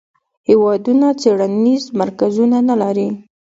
[0.47, 3.09] هیوادونه څیړنیز مرکزونه نه لري.